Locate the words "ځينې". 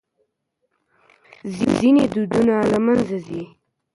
1.77-2.03